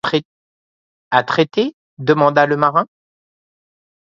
À 1.11 1.23
traiter? 1.23 1.75
demanda 1.99 2.47
le 2.47 2.57
marin. 2.57 2.87